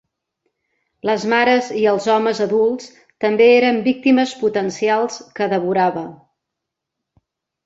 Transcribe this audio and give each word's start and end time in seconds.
Les 1.09 1.25
mares 1.33 1.67
i 1.81 1.83
els 1.91 2.07
homes 2.13 2.41
adults 2.45 2.87
també 3.27 3.51
eren 3.59 3.79
víctimes 3.89 4.35
potencials 4.41 5.21
que 5.37 5.51
devorava. 5.53 6.05